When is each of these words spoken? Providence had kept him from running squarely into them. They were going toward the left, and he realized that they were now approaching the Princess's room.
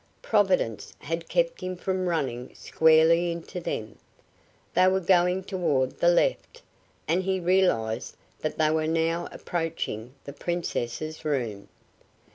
Providence 0.23 0.95
had 0.97 1.29
kept 1.29 1.61
him 1.61 1.75
from 1.75 2.09
running 2.09 2.55
squarely 2.55 3.31
into 3.31 3.59
them. 3.61 3.99
They 4.73 4.87
were 4.87 4.99
going 4.99 5.43
toward 5.43 5.99
the 5.99 6.07
left, 6.07 6.63
and 7.07 7.21
he 7.21 7.39
realized 7.39 8.15
that 8.39 8.57
they 8.57 8.71
were 8.71 8.87
now 8.87 9.27
approaching 9.31 10.15
the 10.23 10.33
Princess's 10.33 11.23
room. 11.23 11.69